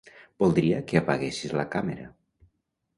Voldria 0.43 0.79
que 0.87 0.97
apaguessis 1.03 1.55
la 1.61 1.69
Càmera. 1.77 2.11